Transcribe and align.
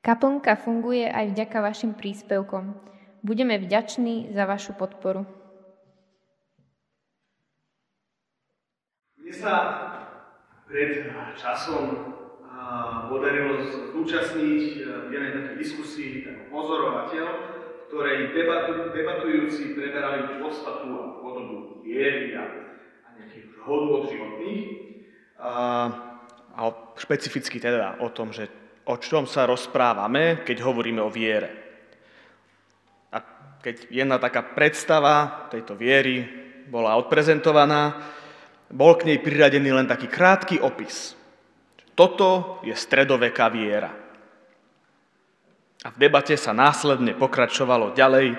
Kaplnka 0.00 0.56
funguje 0.56 1.04
aj 1.04 1.36
vďaka 1.36 1.58
vašim 1.60 1.92
príspevkom. 1.92 2.72
Budeme 3.20 3.60
vďační 3.60 4.32
za 4.32 4.48
vašu 4.48 4.72
podporu. 4.72 5.28
Mne 9.20 9.32
sa 9.36 9.54
pred 10.64 11.04
časom 11.36 12.16
podarilo 13.12 13.60
zúčastniť 13.92 14.60
v 14.88 15.08
jednej 15.12 15.32
takej 15.36 15.56
diskusii 15.60 16.24
pozorovateľ, 16.48 17.26
ktorej 17.92 18.32
debatu, 18.32 18.94
debatujúci 18.96 19.76
preberali 19.76 20.40
podstatu 20.40 20.88
a 20.96 21.04
podobu 21.20 21.84
viery 21.84 22.32
a, 22.38 22.44
a 23.04 23.08
nejakých 23.20 23.52
hodnot 23.68 24.08
životných. 24.08 24.62
A, 25.36 25.52
a 26.56 26.60
špecificky 26.96 27.60
teda 27.60 28.00
o 28.00 28.08
tom, 28.08 28.32
že 28.32 28.48
o 28.90 28.98
čom 28.98 29.30
sa 29.30 29.46
rozprávame, 29.46 30.42
keď 30.42 30.66
hovoríme 30.66 30.98
o 30.98 31.14
viere. 31.14 31.50
A 33.14 33.22
keď 33.62 33.86
jedna 33.86 34.18
taká 34.18 34.42
predstava 34.42 35.46
tejto 35.46 35.78
viery 35.78 36.26
bola 36.66 36.98
odprezentovaná, 36.98 38.02
bol 38.70 38.98
k 38.98 39.14
nej 39.14 39.22
priradený 39.22 39.70
len 39.70 39.86
taký 39.86 40.10
krátky 40.10 40.58
opis. 40.58 41.14
Toto 41.94 42.58
je 42.66 42.74
stredoveká 42.74 43.46
viera. 43.50 43.94
A 45.80 45.88
v 45.88 45.96
debate 45.96 46.34
sa 46.34 46.50
následne 46.50 47.14
pokračovalo 47.14 47.94
ďalej, 47.94 48.36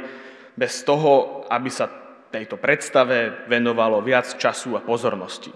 bez 0.52 0.84
toho, 0.84 1.44
aby 1.48 1.72
sa 1.72 1.88
tejto 2.32 2.60
predstave 2.60 3.48
venovalo 3.48 4.04
viac 4.04 4.36
času 4.36 4.76
a 4.76 4.84
pozornosti. 4.84 5.52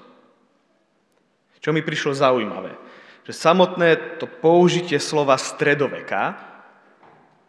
Čo 1.59 1.69
mi 1.75 1.83
prišlo 1.83 2.15
zaujímavé, 2.15 2.71
že 3.25 3.33
samotné 3.33 4.21
to 4.21 4.29
použitie 4.29 5.01
slova 5.01 5.35
stredoveka 5.41 6.37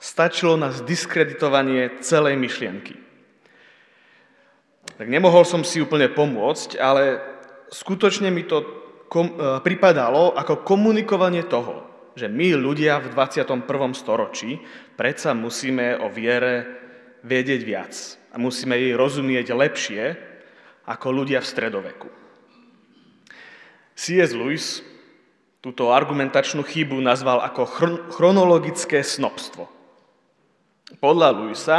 stačilo 0.00 0.56
na 0.56 0.72
zdiskreditovanie 0.72 2.00
celej 2.00 2.40
myšlienky. 2.40 2.96
Tak 4.96 5.06
nemohol 5.12 5.44
som 5.44 5.60
si 5.60 5.84
úplne 5.84 6.08
pomôcť, 6.08 6.80
ale 6.80 7.20
skutočne 7.68 8.32
mi 8.32 8.48
to 8.48 8.64
kom, 9.12 9.36
e, 9.36 9.60
pripadalo 9.60 10.32
ako 10.32 10.64
komunikovanie 10.64 11.44
toho, 11.44 11.84
že 12.16 12.32
my 12.32 12.56
ľudia 12.56 13.04
v 13.04 13.12
21. 13.12 13.92
storočí 13.92 14.56
predsa 14.96 15.36
musíme 15.36 16.00
o 16.00 16.08
viere 16.08 16.64
vedieť 17.20 17.60
viac 17.60 17.92
a 18.32 18.40
musíme 18.40 18.72
jej 18.72 18.96
rozumieť 18.96 19.52
lepšie 19.52 20.02
ako 20.88 21.06
ľudia 21.12 21.44
v 21.44 21.50
stredoveku. 21.50 22.08
C.S. 23.96 24.32
Lewis 24.32 24.80
túto 25.66 25.90
argumentačnú 25.90 26.62
chybu 26.62 26.94
nazval 27.02 27.42
ako 27.42 27.66
chronologické 28.14 29.02
snobstvo. 29.02 29.66
Podľa 31.02 31.34
Lewisa 31.34 31.78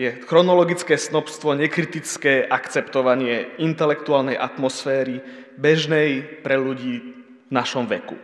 je 0.00 0.16
chronologické 0.24 0.96
snobstvo 0.96 1.52
nekritické 1.52 2.48
akceptovanie 2.48 3.60
intelektuálnej 3.60 4.32
atmosféry 4.32 5.20
bežnej 5.60 6.40
pre 6.40 6.56
ľudí 6.56 7.04
v 7.44 7.50
našom 7.52 7.84
veku. 7.84 8.16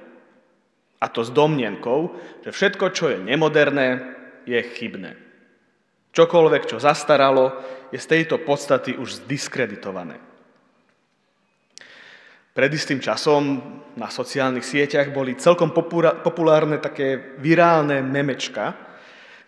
A 1.04 1.12
to 1.12 1.20
s 1.20 1.28
domnienkou, 1.28 2.16
že 2.40 2.56
všetko, 2.56 2.96
čo 2.96 3.12
je 3.12 3.20
nemoderné, 3.20 4.00
je 4.48 4.56
chybné. 4.56 5.20
Čokoľvek, 6.16 6.64
čo 6.64 6.80
zastaralo, 6.80 7.52
je 7.92 8.00
z 8.00 8.08
tejto 8.08 8.40
podstaty 8.40 8.96
už 8.96 9.28
zdiskreditované. 9.28 10.16
Pred 12.54 12.70
istým 12.70 13.02
časom 13.02 13.58
na 13.98 14.06
sociálnych 14.06 14.62
sieťach 14.62 15.10
boli 15.10 15.34
celkom 15.34 15.74
populárne 15.74 16.78
také 16.78 17.34
virálne 17.42 17.98
memečka, 17.98 18.78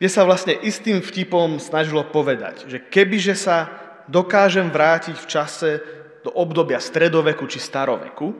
kde 0.02 0.10
sa 0.10 0.26
vlastne 0.26 0.58
istým 0.58 0.98
vtipom 0.98 1.62
snažilo 1.62 2.02
povedať, 2.10 2.66
že 2.66 2.82
kebyže 2.82 3.38
sa 3.38 3.70
dokážem 4.10 4.74
vrátiť 4.74 5.16
v 5.22 5.30
čase 5.30 5.70
do 6.26 6.34
obdobia 6.34 6.82
stredoveku 6.82 7.46
či 7.46 7.62
staroveku, 7.62 8.34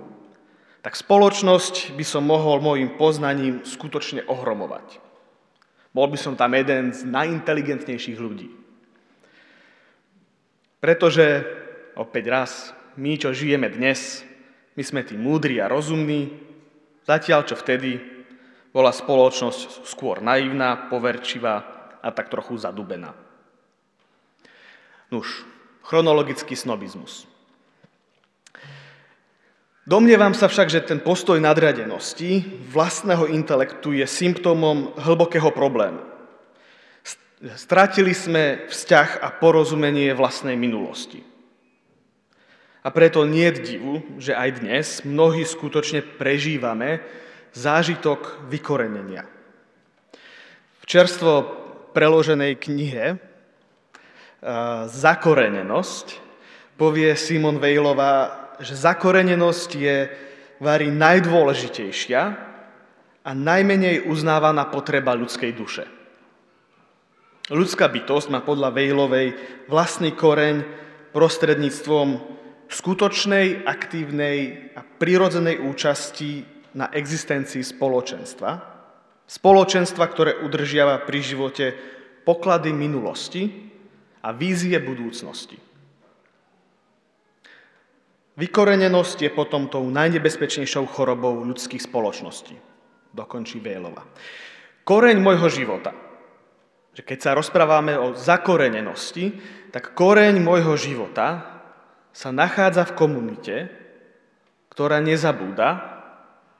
tak 0.82 0.98
spoločnosť 0.98 1.94
by 1.94 2.02
som 2.02 2.26
mohol 2.26 2.58
môjim 2.58 2.98
poznaním 2.98 3.62
skutočne 3.62 4.26
ohromovať. 4.26 4.98
Bol 5.94 6.10
by 6.10 6.18
som 6.18 6.34
tam 6.34 6.58
jeden 6.58 6.90
z 6.90 7.06
najinteligentnejších 7.06 8.18
ľudí. 8.18 8.50
Pretože, 10.82 11.46
opäť 11.94 12.24
raz, 12.26 12.50
my, 12.98 13.14
čo 13.14 13.30
žijeme 13.30 13.70
dnes, 13.70 14.25
my 14.76 14.82
sme 14.84 15.00
tí 15.02 15.16
múdri 15.16 15.58
a 15.58 15.72
rozumní, 15.72 16.30
zatiaľ 17.08 17.48
čo 17.48 17.56
vtedy 17.56 17.96
bola 18.76 18.92
spoločnosť 18.92 19.88
skôr 19.88 20.20
naivná, 20.20 20.92
poverčivá 20.92 21.64
a 22.04 22.08
tak 22.12 22.28
trochu 22.28 22.60
zadubená. 22.60 23.16
Nuž, 25.08 25.48
chronologický 25.80 26.52
snobizmus. 26.52 27.24
Domnievam 29.86 30.34
sa 30.34 30.50
však, 30.50 30.66
že 30.66 30.82
ten 30.82 30.98
postoj 30.98 31.38
nadradenosti 31.38 32.42
vlastného 32.74 33.30
intelektu 33.30 33.94
je 33.94 34.02
symptómom 34.02 34.98
hlbokého 34.98 35.54
problému. 35.54 36.02
Stratili 37.54 38.10
sme 38.10 38.66
vzťah 38.66 39.22
a 39.22 39.30
porozumenie 39.30 40.10
vlastnej 40.10 40.58
minulosti. 40.58 41.22
A 42.86 42.94
preto 42.94 43.26
nie 43.26 43.50
je 43.50 43.74
divu, 43.74 43.98
že 44.22 44.30
aj 44.30 44.62
dnes 44.62 44.86
mnohí 45.02 45.42
skutočne 45.42 46.06
prežívame 46.06 47.02
zážitok 47.50 48.46
vykorenenia. 48.46 49.26
V 50.78 50.84
čerstvo 50.86 51.32
preloženej 51.90 52.54
knihe 52.62 53.18
Zakorenenosť 54.86 56.06
povie 56.78 57.10
Simon 57.18 57.58
Vejlová 57.58 58.46
že 58.60 58.72
zakorenenosť 58.72 59.70
je 59.76 59.96
vari 60.62 60.88
najdôležitejšia 60.88 62.22
a 63.26 63.30
najmenej 63.34 64.08
uznávaná 64.08 64.64
potreba 64.72 65.12
ľudskej 65.12 65.52
duše. 65.52 65.84
Ľudská 67.52 67.90
bytosť 67.90 68.32
má 68.32 68.40
podľa 68.40 68.72
Vejlovej 68.72 69.36
vlastný 69.68 70.16
koreň 70.16 70.64
prostredníctvom 71.12 72.36
skutočnej, 72.76 73.64
aktívnej 73.64 74.68
a 74.76 74.84
prirodzenej 74.84 75.64
účasti 75.64 76.44
na 76.76 76.92
existencii 76.92 77.64
spoločenstva. 77.64 78.76
Spoločenstva, 79.24 80.04
ktoré 80.12 80.44
udržiava 80.44 81.00
pri 81.08 81.18
živote 81.24 81.66
poklady 82.28 82.76
minulosti 82.76 83.48
a 84.20 84.36
vízie 84.36 84.76
budúcnosti. 84.76 85.56
Vykorenenosť 88.36 89.18
je 89.24 89.30
potom 89.32 89.72
tou 89.72 89.88
najnebezpečnejšou 89.88 90.84
chorobou 90.92 91.40
ľudských 91.48 91.80
spoločností, 91.80 92.52
dokončí 93.16 93.56
Bélova. 93.64 94.04
Koreň 94.84 95.16
môjho 95.16 95.48
života. 95.48 95.96
Keď 96.92 97.18
sa 97.18 97.32
rozprávame 97.32 97.96
o 97.96 98.12
zakorenenosti, 98.12 99.32
tak 99.72 99.96
koreň 99.96 100.36
môjho 100.44 100.76
života 100.76 101.55
sa 102.16 102.32
nachádza 102.32 102.88
v 102.88 102.96
komunite, 102.96 103.56
ktorá 104.72 105.04
nezabúda 105.04 105.68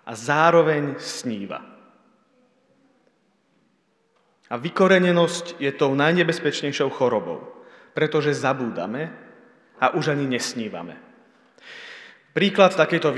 a 0.05 0.13
zároveň 0.13 1.01
sníva. 1.01 1.65
A 4.53 4.55
vykorenenosť 4.61 5.57
je 5.57 5.73
tou 5.73 5.97
najnebezpečnejšou 5.97 6.93
chorobou, 6.93 7.65
pretože 7.97 8.37
zabúdame 8.37 9.09
a 9.81 9.97
už 9.97 10.13
ani 10.13 10.29
nesnívame. 10.29 11.01
Príklad 12.37 12.77
takejto 12.77 13.17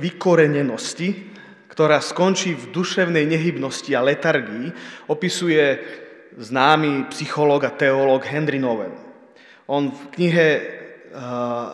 vykorenenosti, 0.00 1.36
ktorá 1.68 2.00
skončí 2.00 2.56
v 2.56 2.72
duševnej 2.72 3.28
nehybnosti 3.28 3.92
a 3.92 4.00
letargii, 4.00 4.72
opisuje 5.12 5.84
známy 6.40 7.12
psychológ 7.12 7.68
a 7.68 7.76
teológ 7.76 8.24
Henry 8.24 8.56
Nowen. 8.56 8.96
On 9.68 9.92
v 9.92 10.02
knihe 10.16 10.48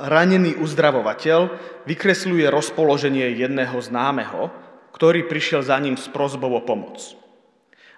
Ranený 0.08 0.56
uzdravovateľ 0.56 1.40
vykresľuje 1.84 2.48
rozpoloženie 2.48 3.36
jedného 3.36 3.76
známeho, 3.76 4.48
ktorý 4.96 5.28
prišiel 5.28 5.60
za 5.60 5.76
ním 5.76 6.00
s 6.00 6.08
prozbou 6.08 6.56
o 6.56 6.64
pomoc. 6.64 6.96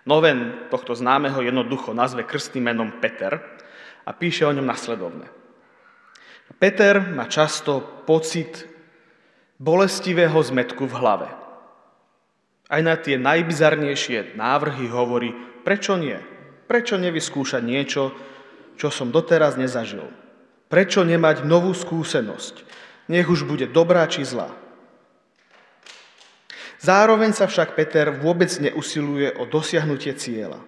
Noven 0.03 0.71
tohto 0.71 0.95
známeho 0.99 1.39
jednoducho 1.43 1.95
nazve 1.95 2.27
krstným 2.27 2.75
menom 2.75 2.91
Peter 2.99 3.39
a 4.03 4.11
píše 4.11 4.43
o 4.47 4.55
ňom 4.55 4.67
nasledovne. 4.67 5.31
Peter 6.59 6.99
má 7.03 7.31
často 7.31 7.83
pocit 8.07 8.67
bolestivého 9.59 10.39
zmetku 10.39 10.87
v 10.87 10.99
hlave. 10.99 11.29
Aj 12.67 12.83
na 12.83 12.99
tie 12.99 13.19
najbizarnejšie 13.19 14.35
návrhy 14.35 14.91
hovorí, 14.91 15.31
prečo 15.63 15.95
nie? 15.95 16.19
Prečo 16.67 16.99
nevyskúšať 16.99 17.63
niečo, 17.63 18.11
čo 18.75 18.91
som 18.91 19.15
doteraz 19.15 19.55
nezažil? 19.55 20.26
Prečo 20.67 21.07
nemať 21.07 21.47
novú 21.47 21.71
skúsenosť? 21.71 22.67
Nech 23.07 23.31
už 23.31 23.47
bude 23.47 23.71
dobrá 23.71 24.03
či 24.11 24.27
zlá. 24.27 24.51
Zároveň 26.83 27.33
sa 27.33 27.47
však 27.47 27.79
Peter 27.79 28.11
vôbec 28.11 28.51
neusiluje 28.59 29.33
o 29.39 29.47
dosiahnutie 29.47 30.13
cieľa. 30.19 30.61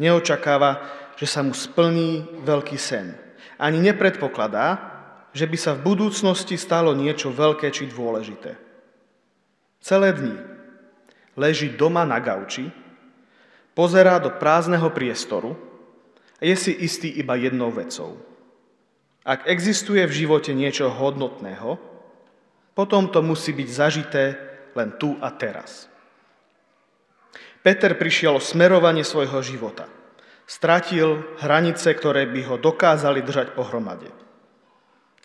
Neočakáva, 0.00 0.84
že 1.16 1.28
sa 1.28 1.44
mu 1.44 1.52
splní 1.52 2.42
veľký 2.44 2.76
sen. 2.76 3.16
Ani 3.56 3.80
nepredpokladá, 3.80 4.96
že 5.36 5.44
by 5.44 5.56
sa 5.56 5.76
v 5.76 5.84
budúcnosti 5.84 6.56
stalo 6.56 6.96
niečo 6.96 7.32
veľké 7.32 7.68
či 7.72 7.88
dôležité. 7.88 8.56
Celé 9.84 10.16
dni 10.16 10.36
leží 11.36 11.68
doma 11.76 12.08
na 12.08 12.16
gauči, 12.16 12.72
pozerá 13.76 14.16
do 14.16 14.32
prázdneho 14.32 14.88
priestoru 14.88 15.52
a 16.40 16.42
je 16.48 16.56
si 16.56 16.72
istý 16.72 17.12
iba 17.20 17.36
jednou 17.36 17.68
vecou. 17.68 18.16
Ak 19.26 19.50
existuje 19.50 20.06
v 20.06 20.16
živote 20.22 20.54
niečo 20.54 20.86
hodnotného, 20.86 21.82
potom 22.78 23.10
to 23.10 23.26
musí 23.26 23.50
byť 23.50 23.68
zažité 23.68 24.24
len 24.78 24.94
tu 24.94 25.18
a 25.18 25.34
teraz. 25.34 25.90
Peter 27.66 27.98
prišiel 27.98 28.38
o 28.38 28.44
smerovanie 28.44 29.02
svojho 29.02 29.42
života. 29.42 29.90
Stratil 30.46 31.26
hranice, 31.42 31.90
ktoré 31.90 32.30
by 32.30 32.40
ho 32.46 32.56
dokázali 32.62 33.26
držať 33.26 33.58
pohromade. 33.58 34.06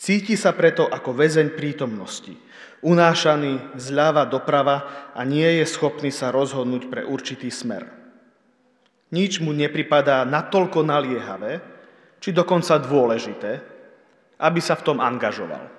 Cíti 0.02 0.34
sa 0.34 0.50
preto 0.58 0.90
ako 0.90 1.14
väzeň 1.14 1.54
prítomnosti, 1.54 2.34
unášaný 2.82 3.78
zľava 3.78 4.26
doprava 4.26 5.14
a 5.14 5.22
nie 5.22 5.62
je 5.62 5.66
schopný 5.70 6.10
sa 6.10 6.34
rozhodnúť 6.34 6.90
pre 6.90 7.06
určitý 7.06 7.54
smer. 7.54 7.86
Nič 9.14 9.38
mu 9.38 9.54
nepripadá 9.54 10.26
natoľko 10.26 10.82
naliehavé, 10.82 11.62
či 12.18 12.34
dokonca 12.34 12.82
dôležité, 12.82 13.71
aby 14.42 14.60
sa 14.60 14.74
v 14.74 14.86
tom 14.90 14.98
angažoval. 14.98 15.70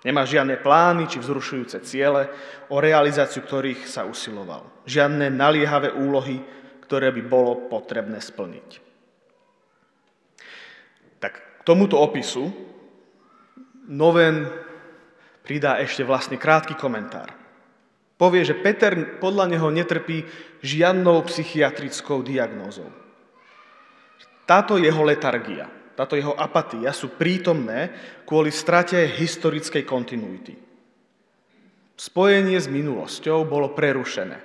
Nemá 0.00 0.24
žiadne 0.24 0.56
plány 0.64 1.10
či 1.12 1.20
vzrušujúce 1.20 1.84
ciele, 1.84 2.32
o 2.72 2.80
realizáciu 2.80 3.44
ktorých 3.44 3.84
sa 3.84 4.08
usiloval. 4.08 4.64
Žiadne 4.88 5.28
naliehavé 5.28 5.92
úlohy, 5.92 6.40
ktoré 6.88 7.12
by 7.12 7.22
bolo 7.26 7.68
potrebné 7.68 8.16
splniť. 8.22 8.68
Tak 11.20 11.32
k 11.36 11.62
tomuto 11.68 12.00
opisu 12.00 12.48
Noven 13.90 14.48
pridá 15.44 15.82
ešte 15.82 16.06
vlastne 16.06 16.40
krátky 16.40 16.78
komentár. 16.78 17.34
Povie, 18.16 18.46
že 18.46 18.56
Peter 18.56 18.94
podľa 19.18 19.52
neho 19.52 19.68
netrpí 19.68 20.24
žiadnou 20.62 21.26
psychiatrickou 21.28 22.22
diagnózou. 22.24 22.88
Táto 24.46 24.78
jeho 24.78 25.02
letargia, 25.04 25.68
táto 26.00 26.16
jeho 26.16 26.32
apatia 26.32 26.96
sú 26.96 27.12
prítomné 27.12 27.92
kvôli 28.24 28.48
strate 28.48 29.04
historickej 29.04 29.84
kontinuity. 29.84 30.56
Spojenie 31.92 32.56
s 32.56 32.72
minulosťou 32.72 33.44
bolo 33.44 33.76
prerušené. 33.76 34.40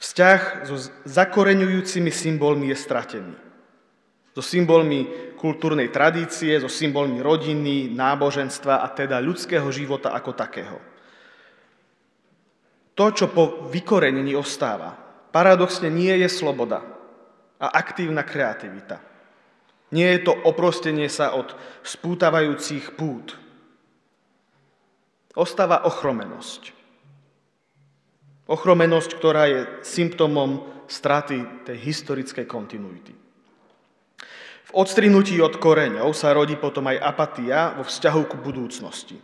Vzťah 0.00 0.64
so 0.64 0.80
zakoreňujúcimi 1.04 2.08
symbolmi 2.08 2.72
je 2.72 2.76
stratený. 2.80 3.36
So 4.32 4.40
symbolmi 4.40 5.36
kultúrnej 5.36 5.92
tradície, 5.92 6.56
so 6.56 6.72
symbolmi 6.72 7.20
rodiny, 7.20 7.92
náboženstva 7.92 8.80
a 8.80 8.88
teda 8.96 9.20
ľudského 9.20 9.68
života 9.68 10.16
ako 10.16 10.32
takého. 10.32 10.80
To, 12.96 13.12
čo 13.12 13.28
po 13.28 13.68
vykorenení 13.68 14.32
ostáva, 14.32 14.96
paradoxne 15.28 15.92
nie 15.92 16.16
je 16.24 16.32
sloboda 16.32 16.80
a 17.60 17.76
aktívna 17.76 18.24
kreativita. 18.24 19.11
Nie 19.92 20.16
je 20.16 20.24
to 20.24 20.32
oprostenie 20.32 21.12
sa 21.12 21.36
od 21.36 21.52
spútavajúcich 21.84 22.96
pút. 22.96 23.36
Ostáva 25.36 25.84
ochromenosť. 25.84 26.72
Ochromenosť, 28.48 29.10
ktorá 29.16 29.44
je 29.52 29.60
symptómom 29.84 30.64
straty 30.88 31.68
tej 31.68 31.76
historickej 31.76 32.44
kontinuity. 32.48 33.12
V 34.68 34.70
odstrinutí 34.72 35.36
od 35.44 35.60
koreňov 35.60 36.16
sa 36.16 36.32
rodí 36.32 36.56
potom 36.56 36.88
aj 36.88 37.00
apatia 37.00 37.76
vo 37.76 37.84
vzťahu 37.84 38.22
k 38.28 38.34
budúcnosti. 38.40 39.16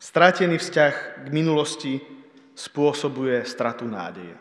Stratený 0.00 0.56
vzťah 0.60 1.24
k 1.24 1.28
minulosti 1.32 2.00
spôsobuje 2.56 3.44
stratu 3.44 3.84
nádeje. 3.88 4.36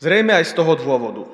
Zrejme 0.00 0.32
aj 0.32 0.48
z 0.48 0.56
toho 0.56 0.72
dôvodu, 0.76 1.28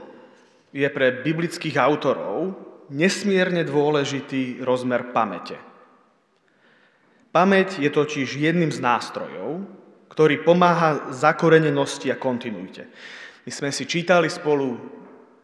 je 0.71 0.89
pre 0.91 1.23
biblických 1.23 1.77
autorov 1.79 2.55
nesmierne 2.91 3.67
dôležitý 3.67 4.63
rozmer 4.63 5.11
pamäte. 5.11 5.59
Pamäť 7.35 7.83
je 7.83 7.91
totiž 7.93 8.39
jedným 8.39 8.73
z 8.73 8.81
nástrojov, 8.81 9.67
ktorý 10.09 10.41
pomáha 10.41 11.13
zakorenenosti 11.13 12.09
a 12.09 12.17
kontinuite. 12.17 12.89
My 13.45 13.51
sme 13.53 13.69
si 13.75 13.85
čítali 13.85 14.33
spolu 14.33 14.81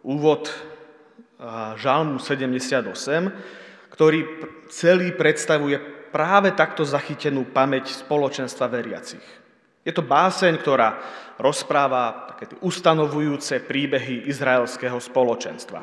úvod 0.06 0.48
Žalmu 1.76 2.22
78, 2.22 2.88
ktorý 3.92 4.18
celý 4.70 5.12
predstavuje 5.12 5.76
práve 6.14 6.54
takto 6.54 6.86
zachytenú 6.86 7.50
pamäť 7.50 7.90
spoločenstva 7.92 8.70
veriacich. 8.70 9.24
Je 9.82 9.90
to 9.90 10.06
báseň, 10.06 10.62
ktorá 10.62 11.02
rozpráva 11.42 12.21
tie 12.46 12.58
ustanovujúce 12.62 13.62
príbehy 13.62 14.26
izraelského 14.26 14.98
spoločenstva. 14.98 15.82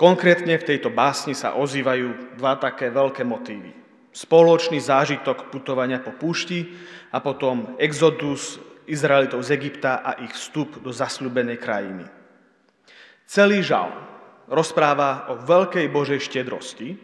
Konkrétne 0.00 0.56
v 0.56 0.66
tejto 0.66 0.88
básni 0.88 1.36
sa 1.36 1.60
ozývajú 1.60 2.36
dva 2.40 2.56
také 2.56 2.88
veľké 2.88 3.20
motívy. 3.20 3.76
Spoločný 4.10 4.80
zážitok 4.80 5.52
putovania 5.52 6.00
po 6.02 6.10
púšti 6.16 6.66
a 7.12 7.20
potom 7.20 7.76
exodus 7.78 8.58
Izraelitov 8.90 9.46
z 9.46 9.54
Egypta 9.54 10.02
a 10.02 10.18
ich 10.18 10.34
vstup 10.34 10.82
do 10.82 10.90
zasľubenej 10.90 11.58
krajiny. 11.62 12.04
Celý 13.30 13.62
žal 13.62 13.94
rozpráva 14.50 15.30
o 15.30 15.38
veľkej 15.38 15.86
Božej 15.94 16.20
štedrosti 16.26 16.98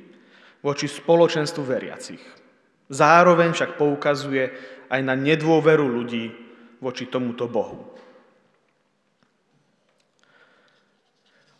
voči 0.67 0.91
spoločenstvu 0.91 1.63
veriacich. 1.63 2.23
Zároveň 2.91 3.55
však 3.55 3.79
poukazuje 3.79 4.51
aj 4.91 5.01
na 5.03 5.15
nedôveru 5.15 5.87
ľudí 5.87 6.35
voči 6.83 7.07
tomuto 7.07 7.47
Bohu. 7.47 7.96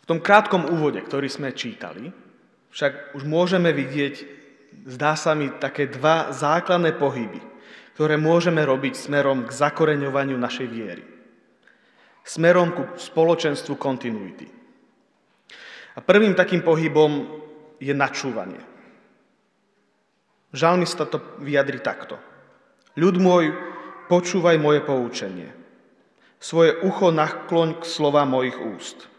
V 0.07 0.15
tom 0.15 0.23
krátkom 0.23 0.71
úvode, 0.71 1.03
ktorý 1.03 1.27
sme 1.27 1.51
čítali, 1.51 2.07
však 2.71 3.11
už 3.19 3.27
môžeme 3.27 3.75
vidieť, 3.75 4.15
zdá 4.87 5.19
sa 5.19 5.35
mi, 5.35 5.51
také 5.51 5.91
dva 5.91 6.31
základné 6.31 6.95
pohyby, 6.95 7.43
ktoré 7.91 8.15
môžeme 8.15 8.63
robiť 8.63 8.95
smerom 8.95 9.43
k 9.43 9.51
zakoreňovaniu 9.51 10.39
našej 10.39 10.67
viery. 10.71 11.03
Smerom 12.23 12.71
ku 12.71 12.83
spoločenstvu 12.95 13.75
kontinuity. 13.75 14.47
A 15.95 15.99
prvým 15.99 16.39
takým 16.39 16.63
pohybom 16.63 17.27
je 17.75 17.91
načúvanie. 17.91 18.63
Žalmista 20.55 21.03
to 21.03 21.19
vyjadri 21.43 21.83
takto. 21.83 22.15
Ľud 22.95 23.19
môj, 23.19 23.51
počúvaj 24.07 24.55
moje 24.55 24.87
poučenie. 24.87 25.51
Svoje 26.39 26.79
ucho 26.79 27.11
nakloň 27.11 27.81
k 27.81 27.83
slova 27.83 28.23
mojich 28.23 28.55
úst. 28.55 29.16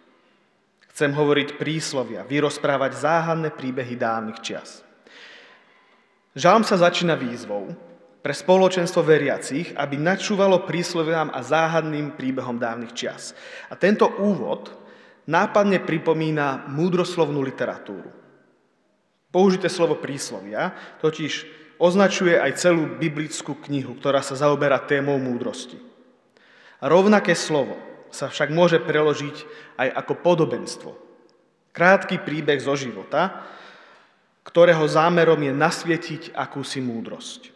Chcem 0.99 1.14
hovoriť 1.14 1.62
príslovia, 1.62 2.26
vyrozprávať 2.26 2.99
záhadné 2.99 3.55
príbehy 3.55 3.95
dávnych 3.95 4.43
čias. 4.43 4.83
Žalm 6.35 6.67
sa 6.67 6.75
začína 6.75 7.14
výzvou 7.14 7.71
pre 8.19 8.35
spoločenstvo 8.35 9.07
veriacich, 9.07 9.78
aby 9.78 9.95
načúvalo 9.95 10.67
prísloviam 10.67 11.31
a 11.31 11.38
záhadným 11.38 12.19
príbehom 12.19 12.59
dávnych 12.59 12.99
čias. 12.99 13.31
A 13.71 13.78
tento 13.78 14.11
úvod 14.19 14.75
nápadne 15.31 15.78
pripomína 15.87 16.67
múdroslovnú 16.67 17.47
literatúru. 17.47 18.11
Použité 19.31 19.71
slovo 19.71 20.02
príslovia 20.02 20.75
totiž 20.99 21.47
označuje 21.78 22.35
aj 22.43 22.59
celú 22.59 22.99
biblickú 22.99 23.55
knihu, 23.71 23.95
ktorá 24.02 24.19
sa 24.19 24.35
zaoberá 24.35 24.83
témou 24.83 25.14
múdrosti. 25.23 25.78
A 26.83 26.90
rovnaké 26.90 27.38
slovo 27.38 27.88
sa 28.10 28.32
však 28.32 28.52
môže 28.52 28.80
preložiť 28.80 29.36
aj 29.76 29.88
ako 30.04 30.12
podobenstvo. 30.20 30.90
Krátky 31.72 32.24
príbeh 32.24 32.58
zo 32.58 32.74
života, 32.74 33.46
ktorého 34.42 34.82
zámerom 34.88 35.38
je 35.38 35.52
nasvietiť 35.52 36.22
akúsi 36.32 36.80
múdrosť. 36.80 37.52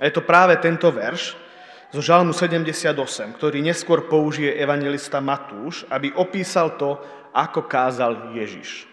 A 0.00 0.08
je 0.08 0.12
to 0.12 0.24
práve 0.24 0.56
tento 0.60 0.88
verš 0.88 1.36
zo 1.92 2.00
Žalmu 2.00 2.32
78, 2.32 2.96
ktorý 3.36 3.60
neskôr 3.60 4.08
použije 4.08 4.56
evangelista 4.56 5.20
Matúš, 5.20 5.84
aby 5.92 6.12
opísal 6.16 6.76
to, 6.80 7.00
ako 7.36 7.68
kázal 7.68 8.32
Ježiš. 8.32 8.88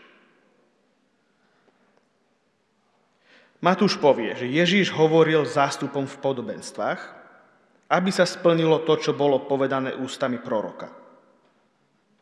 Matúš 3.64 3.96
povie, 3.96 4.36
že 4.36 4.44
Ježíš 4.44 4.92
hovoril 4.92 5.48
zástupom 5.48 6.04
v 6.04 6.20
podobenstvách, 6.20 7.23
aby 7.90 8.10
sa 8.12 8.24
splnilo 8.24 8.84
to, 8.88 9.00
čo 9.00 9.12
bolo 9.16 9.44
povedané 9.44 9.96
ústami 9.98 10.40
proroka. 10.40 10.92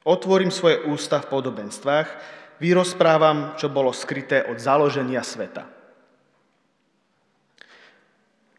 Otvorím 0.02 0.50
svoje 0.50 0.82
ústa 0.90 1.22
v 1.22 1.30
podobenstvách, 1.30 2.10
vyrozprávam, 2.58 3.54
čo 3.58 3.70
bolo 3.70 3.94
skryté 3.94 4.46
od 4.50 4.58
založenia 4.58 5.22
sveta. 5.22 5.70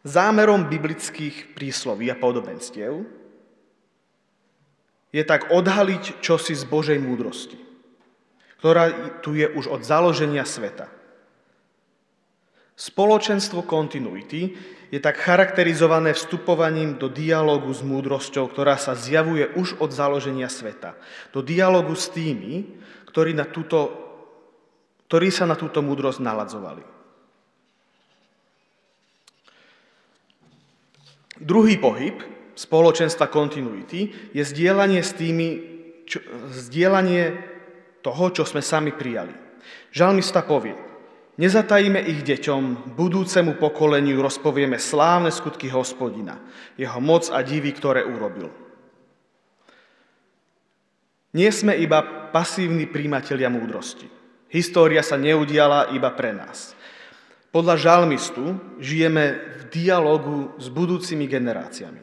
Zámerom 0.03 0.67
biblických 0.67 1.55
prísloví 1.55 2.11
a 2.11 2.19
podobenstiev 2.19 3.07
je 5.15 5.23
tak 5.23 5.47
odhaliť 5.51 6.19
čosi 6.19 6.51
z 6.51 6.63
Božej 6.67 6.99
múdrosti, 6.99 7.55
ktorá 8.59 9.19
tu 9.23 9.35
je 9.39 9.47
už 9.47 9.71
od 9.71 9.81
založenia 9.87 10.43
sveta. 10.43 10.91
Spoločenstvo 12.73 13.61
kontinuity 13.69 14.57
je 14.93 14.99
tak 15.01 15.17
charakterizované 15.21 16.13
vstupovaním 16.13 17.01
do 17.01 17.09
dialogu 17.09 17.69
s 17.73 17.81
múdrosťou, 17.81 18.49
ktorá 18.49 18.77
sa 18.77 18.93
zjavuje 18.93 19.49
už 19.57 19.81
od 19.81 19.89
založenia 19.89 20.49
sveta. 20.49 20.93
Do 21.33 21.41
dialogu 21.41 21.93
s 21.97 22.13
tými, 22.13 22.65
ktorí, 23.09 23.33
na 23.33 23.45
túto, 23.49 23.93
ktorí 25.09 25.33
sa 25.33 25.49
na 25.49 25.57
túto 25.57 25.81
múdrosť 25.81 26.21
naladzovali. 26.21 26.85
Druhý 31.41 31.81
pohyb 31.81 32.21
spoločenstva 32.53 33.33
kontinuity 33.33 34.33
je 34.33 34.43
zdieľanie 34.45 35.01
s 35.01 35.17
tými, 35.17 35.47
čo, 36.05 36.21
zdieľanie 36.53 37.33
toho, 38.05 38.29
čo 38.29 38.45
sme 38.45 38.61
sami 38.61 38.93
prijali. 38.93 39.33
Žalmista 39.89 40.45
povie, 40.45 40.92
nezatajíme 41.37 41.99
ich 42.03 42.21
deťom, 42.21 42.93
budúcemu 42.97 43.57
pokoleniu 43.57 44.21
rozpovieme 44.21 44.77
slávne 44.77 45.33
skutky 45.33 45.69
hospodina, 45.69 46.37
jeho 46.77 46.99
moc 47.01 47.29
a 47.33 47.41
divy, 47.41 47.73
ktoré 47.73 48.05
urobil. 48.05 48.53
Nie 51.33 51.49
sme 51.49 51.73
iba 51.73 52.29
pasívni 52.29 52.85
príjimatelia 52.85 53.49
múdrosti. 53.49 54.05
História 54.53 55.01
sa 55.01 55.17
neudiala 55.17 55.89
iba 55.97 56.13
pre 56.13 56.29
nás. 56.29 56.77
Podľa 57.49 57.75
žalmistu 57.77 58.57
žijeme 58.77 59.41
v 59.57 59.61
dialogu 59.73 60.53
s 60.61 60.69
budúcimi 60.69 61.25
generáciami. 61.25 62.01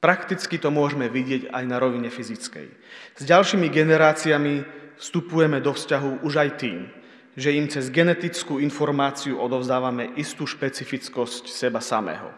Prakticky 0.00 0.56
to 0.56 0.72
môžeme 0.72 1.12
vidieť 1.12 1.52
aj 1.52 1.64
na 1.68 1.76
rovine 1.76 2.08
fyzickej. 2.08 2.68
S 3.16 3.22
ďalšími 3.24 3.68
generáciami 3.68 4.79
vstupujeme 5.00 5.64
do 5.64 5.72
vzťahu 5.72 6.20
už 6.20 6.34
aj 6.36 6.50
tým, 6.60 6.92
že 7.32 7.56
im 7.56 7.66
cez 7.72 7.88
genetickú 7.88 8.60
informáciu 8.60 9.40
odovzdávame 9.40 10.12
istú 10.20 10.44
špecifickosť 10.44 11.48
seba 11.48 11.80
samého. 11.80 12.28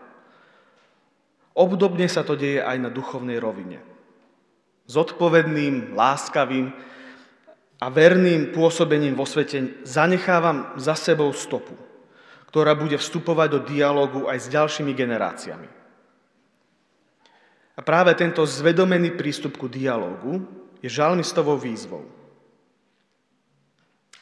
Obdobne 1.53 2.07
sa 2.07 2.23
to 2.23 2.39
deje 2.39 2.63
aj 2.63 2.79
na 2.79 2.89
duchovnej 2.89 3.37
rovine. 3.43 3.83
Zodpovedným, 4.87 5.93
láskavým 5.93 6.73
a 7.83 7.87
verným 7.91 8.55
pôsobením 8.55 9.19
vo 9.19 9.27
svete 9.27 9.83
zanechávam 9.83 10.79
za 10.79 10.95
sebou 10.95 11.35
stopu, 11.35 11.75
ktorá 12.49 12.79
bude 12.79 12.97
vstupovať 12.97 13.49
do 13.59 13.61
dialogu 13.67 14.31
aj 14.31 14.39
s 14.39 14.47
ďalšími 14.49 14.93
generáciami. 14.95 15.69
A 17.73 17.81
práve 17.81 18.13
tento 18.15 18.45
zvedomený 18.45 19.17
prístup 19.17 19.57
ku 19.57 19.67
dialogu 19.67 20.45
je 20.85 20.89
žalmistovou 20.93 21.57
výzvou. 21.57 22.22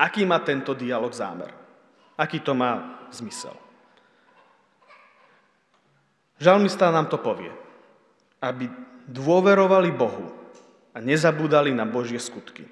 Aký 0.00 0.24
má 0.24 0.40
tento 0.40 0.72
dialog 0.72 1.12
zámer? 1.12 1.52
Aký 2.16 2.40
to 2.40 2.56
má 2.56 3.04
zmysel? 3.12 3.52
Žalmista 6.40 6.88
nám 6.88 7.12
to 7.12 7.20
povie, 7.20 7.52
aby 8.40 8.64
dôverovali 9.04 9.92
Bohu 9.92 10.32
a 10.96 11.04
nezabúdali 11.04 11.76
na 11.76 11.84
Božie 11.84 12.16
skutky. 12.16 12.64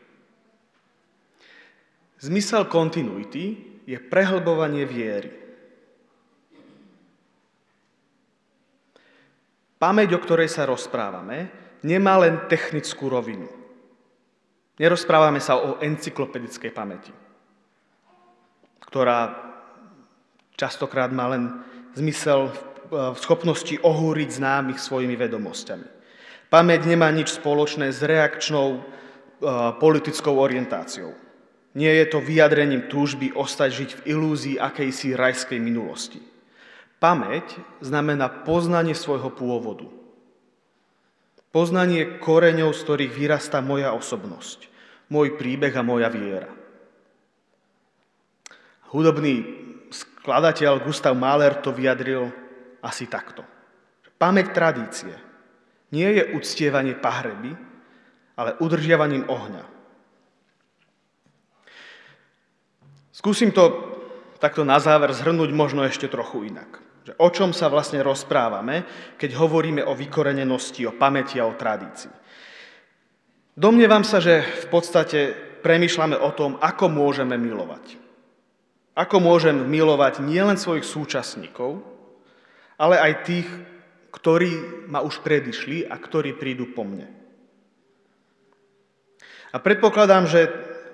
Zmysel 2.16 2.64
kontinuity 2.64 3.60
je 3.84 4.00
prehlbovanie 4.00 4.88
viery. 4.88 5.28
Pamäť, 9.76 10.16
o 10.16 10.22
ktorej 10.24 10.48
sa 10.48 10.64
rozprávame, 10.64 11.52
nemá 11.84 12.18
len 12.18 12.48
technickú 12.48 13.12
rovinu. 13.12 13.57
Nerozprávame 14.78 15.42
sa 15.42 15.58
o 15.58 15.82
encyklopedickej 15.82 16.70
pamäti, 16.70 17.10
ktorá 18.86 19.34
častokrát 20.54 21.10
má 21.10 21.34
len 21.34 21.66
zmysel 21.98 22.54
v 22.88 23.18
schopnosti 23.18 23.74
ohúriť 23.82 24.38
známych 24.38 24.78
svojimi 24.78 25.18
vedomosťami. 25.18 25.88
Pamäť 26.48 26.86
nemá 26.88 27.10
nič 27.10 27.36
spoločné 27.36 27.90
s 27.90 28.00
reakčnou 28.06 28.80
politickou 29.82 30.38
orientáciou. 30.38 31.12
Nie 31.76 31.98
je 31.98 32.06
to 32.14 32.24
vyjadrením 32.24 32.86
túžby 32.88 33.34
ostať 33.34 33.70
žiť 33.70 33.90
v 33.92 34.04
ilúzii 34.14 34.56
akejsi 34.56 35.12
rajskej 35.18 35.60
minulosti. 35.60 36.22
Pamäť 37.02 37.60
znamená 37.84 38.30
poznanie 38.46 38.94
svojho 38.94 39.30
pôvodu. 39.30 39.86
Poznanie 41.48 42.20
koreňov, 42.20 42.76
z 42.76 42.80
ktorých 42.84 43.12
vyrastá 43.12 43.64
moja 43.64 43.96
osobnosť, 43.96 44.68
môj 45.08 45.40
príbeh 45.40 45.72
a 45.72 45.82
moja 45.82 46.12
viera. 46.12 46.52
Hudobný 48.92 49.44
skladateľ 49.88 50.84
Gustav 50.84 51.16
Mahler 51.16 51.60
to 51.60 51.72
vyjadril 51.72 52.28
asi 52.84 53.08
takto. 53.08 53.44
Pamäť 54.20 54.52
tradície 54.52 55.16
nie 55.88 56.08
je 56.20 56.36
uctievanie 56.36 56.92
pahreby, 56.96 57.56
ale 58.36 58.56
udržiavaním 58.60 59.24
ohňa. 59.28 59.64
Skúsim 63.10 63.50
to 63.50 63.72
takto 64.38 64.62
na 64.62 64.78
záver 64.78 65.10
zhrnúť 65.10 65.50
možno 65.50 65.82
ešte 65.82 66.06
trochu 66.06 66.46
inak. 66.46 66.87
O 67.16 67.32
čom 67.32 67.56
sa 67.56 67.72
vlastne 67.72 68.04
rozprávame, 68.04 68.84
keď 69.16 69.40
hovoríme 69.40 69.80
o 69.86 69.96
vykorenenosti, 69.96 70.84
o 70.84 70.92
pamäti 70.92 71.40
a 71.40 71.48
o 71.48 71.56
tradícii. 71.56 72.12
Domnievam 73.58 74.04
sa, 74.04 74.20
že 74.20 74.44
v 74.44 74.66
podstate 74.68 75.32
premyšľame 75.64 76.14
o 76.20 76.30
tom, 76.36 76.60
ako 76.62 76.86
môžeme 76.92 77.34
milovať. 77.34 77.98
Ako 78.94 79.18
môžem 79.18 79.54
milovať 79.66 80.22
nielen 80.22 80.58
svojich 80.58 80.86
súčasníkov, 80.86 81.82
ale 82.78 82.98
aj 82.98 83.12
tých, 83.26 83.48
ktorí 84.14 84.86
ma 84.86 85.02
už 85.02 85.22
predišli 85.22 85.86
a 85.86 85.98
ktorí 85.98 86.38
prídu 86.38 86.70
po 86.70 86.86
mne. 86.86 87.10
A 89.50 89.56
predpokladám, 89.58 90.28
že 90.28 90.50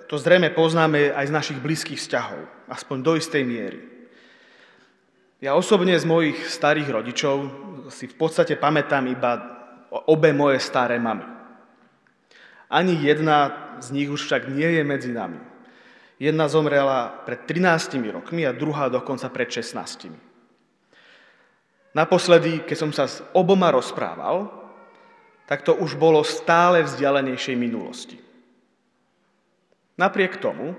to 0.07 0.21
zrejme 0.21 0.53
poznáme 0.53 1.11
aj 1.11 1.27
z 1.27 1.37
našich 1.37 1.59
blízkych 1.59 1.99
vzťahov, 1.99 2.45
aspoň 2.69 2.97
do 3.03 3.13
istej 3.17 3.43
miery. 3.45 3.94
Ja 5.45 5.53
osobne 5.61 5.93
z 5.93 6.09
mojich 6.09 6.41
starých 6.49 6.89
rodičov 6.89 7.37
si 7.93 8.09
v 8.09 8.17
podstate 8.17 8.57
pamätám 8.57 9.05
iba 9.13 9.37
obe 10.09 10.33
moje 10.33 10.57
staré 10.57 10.97
mamy. 10.97 11.21
Ani 12.73 12.97
jedna 13.05 13.53
z 13.77 13.93
nich 13.93 14.09
už 14.09 14.25
však 14.25 14.49
nie 14.49 14.81
je 14.81 14.83
medzi 14.89 15.13
nami. 15.13 15.37
Jedna 16.17 16.49
zomrela 16.49 17.13
pred 17.29 17.45
13 17.45 17.93
rokmi 18.09 18.49
a 18.49 18.57
druhá 18.57 18.89
dokonca 18.89 19.29
pred 19.29 19.53
16. 19.53 20.09
Naposledy, 21.93 22.65
keď 22.65 22.77
som 22.81 22.89
sa 22.89 23.05
s 23.05 23.21
oboma 23.37 23.69
rozprával, 23.69 24.49
tak 25.45 25.61
to 25.61 25.77
už 25.77 26.01
bolo 26.01 26.25
stále 26.25 26.81
vzdialenejšej 26.89 27.57
minulosti. 27.61 28.17
Napriek 30.01 30.41
tomu 30.41 30.73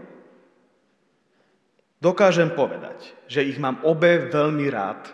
dokážem 2.05 2.53
povedať, 2.53 3.17
že 3.25 3.41
ich 3.41 3.57
mám 3.57 3.81
obe 3.81 4.29
veľmi 4.29 4.69
rád 4.69 5.09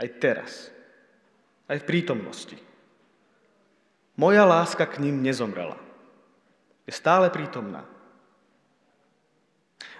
aj 0.00 0.08
teraz, 0.16 0.72
aj 1.68 1.84
v 1.84 1.88
prítomnosti. 1.88 2.56
Moja 4.16 4.48
láska 4.48 4.88
k 4.88 5.04
ním 5.04 5.20
nezomrela. 5.20 5.76
Je 6.88 6.92
stále 6.96 7.28
prítomná. 7.28 7.84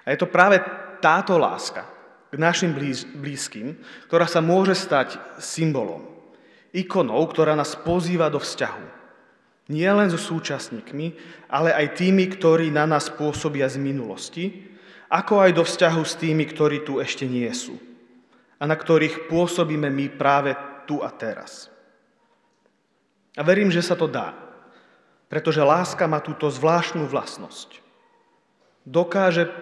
A 0.03 0.17
je 0.17 0.19
to 0.19 0.27
práve 0.27 0.57
táto 1.05 1.37
láska 1.37 1.85
k 2.33 2.41
našim 2.41 2.73
blízkym, 3.21 3.77
ktorá 4.09 4.25
sa 4.25 4.41
môže 4.41 4.73
stať 4.73 5.21
symbolom, 5.37 6.09
ikonou, 6.73 7.21
ktorá 7.29 7.53
nás 7.53 7.77
pozýva 7.77 8.33
do 8.33 8.41
vzťahu 8.41 9.03
nie 9.71 9.87
len 9.87 10.13
so 10.13 10.21
súčasníkmi, 10.21 11.15
ale 11.47 11.71
aj 11.71 11.97
tými, 11.97 12.29
ktorí 12.29 12.69
na 12.69 12.85
nás 12.85 13.09
pôsobia 13.09 13.71
z 13.71 13.79
minulosti, 13.79 14.72
ako 15.13 15.45
aj 15.45 15.53
do 15.53 15.65
vzťahu 15.69 16.03
s 16.09 16.17
tými, 16.17 16.49
ktorí 16.49 16.89
tu 16.89 16.97
ešte 16.97 17.29
nie 17.29 17.53
sú 17.53 17.77
a 18.57 18.65
na 18.65 18.73
ktorých 18.73 19.29
pôsobíme 19.29 19.93
my 19.93 20.07
práve 20.17 20.57
tu 20.89 21.05
a 21.05 21.13
teraz. 21.13 21.69
A 23.37 23.45
verím, 23.45 23.69
že 23.69 23.85
sa 23.85 23.93
to 23.93 24.09
dá, 24.09 24.33
pretože 25.29 25.61
láska 25.61 26.09
má 26.09 26.25
túto 26.25 26.49
zvláštnu 26.49 27.05
vlastnosť. 27.05 27.85
Dokáže 28.89 29.53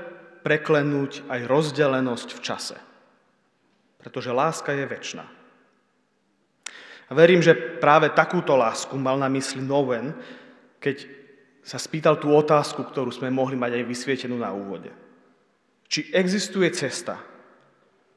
preklenúť 0.46 1.26
aj 1.26 1.40
rozdelenosť 1.50 2.28
v 2.36 2.40
čase, 2.40 2.76
pretože 3.98 4.30
láska 4.30 4.70
je 4.70 4.86
väčšiná. 4.86 5.26
A 7.10 7.12
verím, 7.12 7.42
že 7.42 7.58
práve 7.82 8.06
takúto 8.14 8.54
lásku 8.54 8.94
mal 8.94 9.18
na 9.18 9.26
mysli 9.26 9.58
Noven, 9.58 10.14
keď 10.78 11.10
sa 11.66 11.76
spýtal 11.76 12.22
tú 12.22 12.30
otázku, 12.30 12.86
ktorú 12.86 13.10
sme 13.10 13.34
mohli 13.34 13.58
mať 13.58 13.82
aj 13.82 13.84
vysvietenú 13.84 14.38
na 14.38 14.54
úvode. 14.54 15.09
Či 15.90 16.14
existuje 16.14 16.70
cesta, 16.70 17.18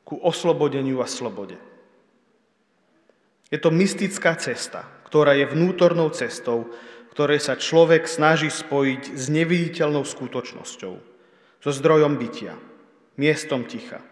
ku 0.05 0.21
oslobodeniu 0.21 1.01
a 1.01 1.09
slobode. 1.09 1.57
Je 3.49 3.57
to 3.57 3.73
mystická 3.73 4.37
cesta, 4.37 4.85
ktorá 5.09 5.33
je 5.33 5.49
vnútornou 5.49 6.13
cestou, 6.13 6.69
ktorej 7.13 7.41
sa 7.41 7.57
človek 7.57 8.05
snaží 8.05 8.49
spojiť 8.49 9.17
s 9.17 9.25
neviditeľnou 9.29 10.05
skutočnosťou, 10.05 10.93
so 11.63 11.71
zdrojom 11.71 12.19
bytia, 12.19 12.57
miestom 13.17 13.63
ticha. 13.65 14.03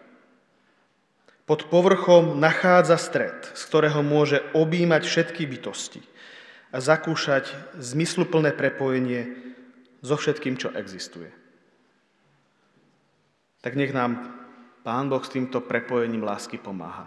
Pod 1.44 1.68
povrchom 1.68 2.38
nachádza 2.38 2.96
stred, 2.96 3.50
z 3.52 3.62
ktorého 3.66 4.00
môže 4.00 4.40
objímať 4.54 5.02
všetky 5.04 5.42
bytosti 5.44 6.00
a 6.70 6.78
zakúšať 6.80 7.50
zmysluplné 7.76 8.54
prepojenie 8.54 9.36
so 10.00 10.14
všetkým, 10.16 10.56
čo 10.56 10.70
existuje. 10.72 11.41
Tak 13.62 13.78
nech 13.78 13.94
nám 13.94 14.18
Pán 14.82 15.06
Boh 15.06 15.22
s 15.22 15.30
týmto 15.30 15.62
prepojením 15.62 16.26
lásky 16.26 16.58
pomáha. 16.58 17.06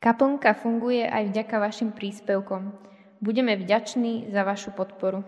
Kaplnka 0.00 0.56
funguje 0.56 1.04
aj 1.04 1.28
vďaka 1.28 1.56
vašim 1.60 1.92
príspevkom. 1.92 2.72
Budeme 3.20 3.56
vďační 3.56 4.32
za 4.32 4.44
vašu 4.44 4.72
podporu. 4.72 5.24